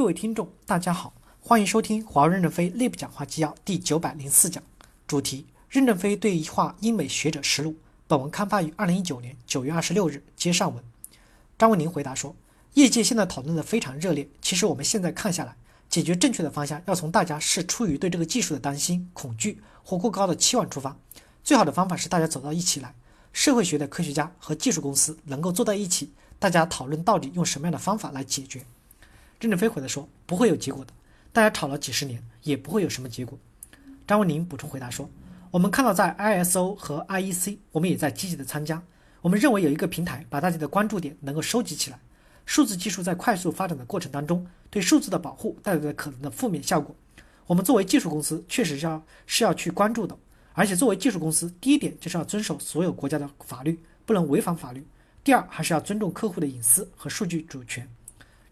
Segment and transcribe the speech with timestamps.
[0.00, 1.12] 各位听众，大家好，
[1.42, 4.62] 欢迎收听华为任正非内部讲话纪要第九百零四讲，
[5.06, 7.76] 主题：任正非对话英美学者实录。
[8.08, 10.24] 本文刊发于二零一九年九月二十六日。
[10.34, 10.82] 接上文，
[11.58, 12.34] 张文宁回答说
[12.72, 14.26] ：“业界现在讨论的非常热烈。
[14.40, 15.54] 其实我们现在看下来，
[15.90, 20.96] 解决正确的方向要从大家是出于对这个技术的担心、恐惧或过高的期望出发。
[21.44, 22.94] 最好的方法是大家走到一起来，
[23.34, 28.64] 社会学的科学家和技术公司能够坐在一起，大家讨论到底用什么样的方法来解决。”
[29.40, 30.92] 任正非回答说：“不会有结果的，
[31.32, 33.38] 大家吵了几十年，也不会有什么结果。”
[34.06, 35.08] 张文宁补充回答说
[35.50, 38.82] ：“我们看到在 ISO 和 IEC，我们也在积极的参加。
[39.22, 41.98] 我们认为有一个平台把大家的关注点能够收集起来。
[42.44, 46.94] 数字技术在快速发展的过程当中，对数字的保护带来的可能的负面效果，
[47.46, 50.14] 我们作为技术公司确实是要是要去关注的。
[50.52, 54.82] 而且作为技术公司，第一点就是要遵守所有国家的法律，不能违反法律；
[55.24, 57.88] 第二，还是要尊重客户的隐私和数据主权。”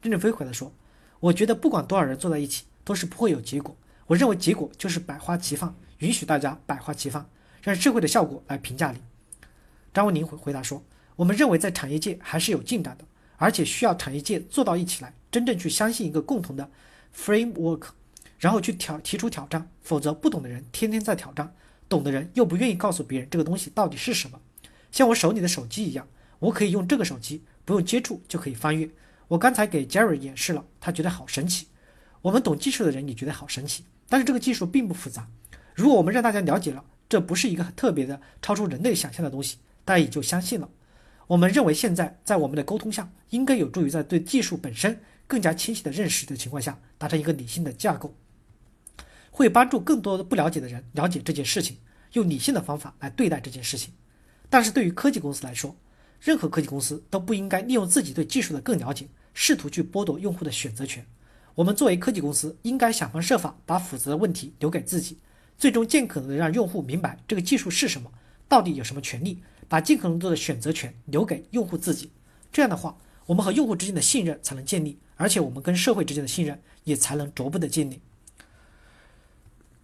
[0.00, 0.72] 任正非回答说。
[1.20, 3.76] 我觉得不管多少人坐在一起，都是不会有结果。
[4.06, 7.28] 我认为结果就是百花齐放，允许大家百花齐放，
[7.62, 8.98] 让社会的效果来评价你。
[9.92, 10.82] 张文宁回回答说
[11.16, 13.04] ：“我们认为在产业界还是有进展的，
[13.36, 16.70] 而且需要产业界坐到一起来，真正去相信一个共同的
[17.14, 17.88] framework，
[18.38, 19.68] 然后去挑提出挑战。
[19.82, 21.54] 否则，不懂的人天天在挑战，
[21.88, 24.40] 懂的人又不愿意告诉别人这个东西到底是什么。
[24.92, 26.06] 像我手里的手机一样，
[26.38, 28.88] 我可以用这个手机，不用接触就可以翻阅。”
[29.28, 31.68] 我刚才给 Jerry 演示了，他觉得好神奇。
[32.22, 35.28] 我们懂技术的人也觉得好神奇，但是这个技术并不复杂。
[35.74, 40.68] 如果我们让大家了解了，这不是一个特别的、超出人类想象的东西，大家也就相信了。
[41.26, 48.14] 我们认为现在在我们的沟通下，应该有助于在对技术本身更加清晰的认识的情况下，达成一个理性的架构，
[49.30, 51.76] 会帮助更多的不了解的人了解这件事情，
[52.14, 53.92] 用理性的方法来对待这件事情。
[54.48, 55.76] 但是对于科技公司来说，
[56.18, 59.06] 任何科技公司都不应该利用自己对技术的更了解。
[59.40, 61.06] 试图去剥夺用户的选择权。
[61.54, 65.16] 我们作为科技公司，应该想方设法把复杂的问题留给自己，
[65.56, 68.10] 最终尽可能的让用户明白这个技术是什么，
[68.48, 72.10] 到底有什么权利，把尽可能多的选择权留给用户自己。
[72.50, 78.00] 这样的话，我们和用户之间的信任才能建立，而且我们跟社会之间的信任也才能逐步的建立。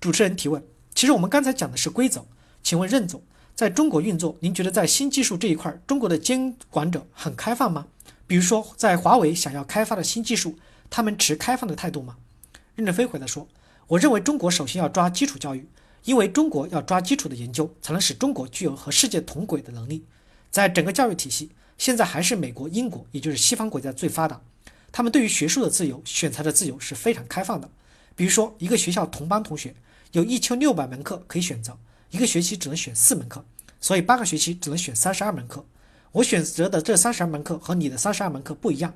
[0.00, 0.61] 主持人提问：
[0.97, 2.27] 其实我们刚才讲的是规则，
[2.65, 3.23] 请问任总，
[3.55, 7.87] 在中国运作，您觉得在新技术这一块，中国的监管者很开放吗？
[8.27, 10.59] 比如说，在华为想要开发的新技术，
[10.89, 12.17] 他们持开放的态度吗？
[12.75, 13.47] 任正非回答说
[13.87, 15.69] ：“我认为中国首先要抓基础教育，
[16.05, 20.05] 因为中国要抓基础的研究，才能使中国具有和世界同轨的能力。
[20.51, 24.41] 在整个教育体系，现在还是美国、英国，也就是西方国家最发达。
[24.91, 27.69] 他们对于学术的自由、选材的自由是非常开放的。
[28.17, 29.75] 比如说，一个学校同班同学
[30.12, 31.77] 有一千六百门课可以选择，
[32.11, 33.45] 一个学期只能选四门课，
[33.81, 35.67] 所以八个学期只能选三十二门课。”
[36.15, 38.95] 我选择的这三十二门课和你的三十二门课不一样，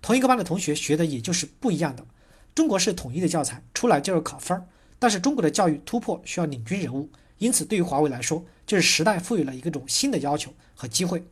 [0.00, 2.06] 同一个班的同学学的也就是不一样的。
[2.54, 4.66] 中国是统一的教材，出来就是考分儿。
[4.98, 11.26] 但是中国的教育突破需要领军人物，因此对于华为来说，就是时代赋予了一种新的要求和机会。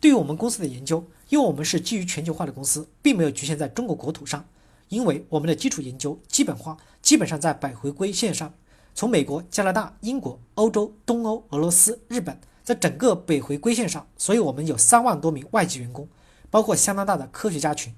[0.00, 4.42] 对于我们公司的研究，因为我们是基于全球化的公司，并没有局限在中国国土上，
[4.88, 8.54] 因为我们的基础研究基本化，基本上在百回归线上，
[8.94, 12.40] 从美国、加拿大、英国、欧洲、东欧、俄罗斯、日本。
[12.70, 16.08] 在整个北回归线上，所以我们有三万多名外籍员工，
[16.50, 17.92] 包括相当大的科学家群。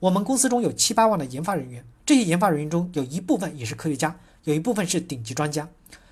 [0.00, 5.68] 我们公司中有七八万的研发人员，这些研发人员中有一部分也是科学家，有一部分是顶级专家。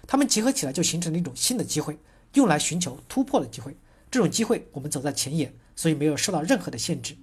[0.06, 1.98] 他们结合起来就形成了一种新的机会，
[2.34, 3.76] 用来寻求突破的机会。
[4.08, 7.16] 这种机会我们走在前沿，所以没有受到任何的限制。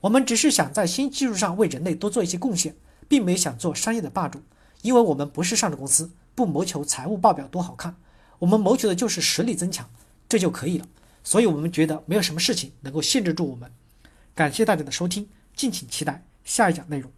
[0.00, 2.76] 我们只是想在新技术上为人类多做一些贡献，
[3.08, 4.40] 并没想做商业的霸主，
[4.82, 7.96] 因为我们不是上市公司，不谋求财务报表多好看，
[8.38, 9.90] 我们谋求的就是实力增强。
[10.34, 10.88] 这就可以了，
[11.22, 13.70] 所以我们觉得没有什么事情能够限制住我们。
[14.34, 17.08] 感谢大家的收听，敬请期待下一讲内容。